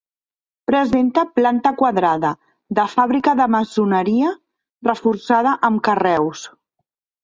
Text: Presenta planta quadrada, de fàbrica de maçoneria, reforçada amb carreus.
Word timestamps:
Presenta 0.69 1.23
planta 1.39 1.73
quadrada, 1.83 2.33
de 2.81 2.87
fàbrica 2.95 3.37
de 3.43 3.49
maçoneria, 3.59 4.35
reforçada 4.93 5.59
amb 5.73 5.89
carreus. 5.93 6.49